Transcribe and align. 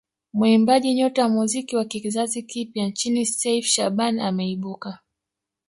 Muimbaji 0.33 0.93
nyota 0.93 1.21
wa 1.23 1.29
muziki 1.29 1.75
wa 1.75 1.85
kizazi 1.85 2.43
kipya 2.43 2.87
nchini 2.87 3.25
Seif 3.25 3.65
Shabani 3.65 4.21
ameibuka 4.21 4.99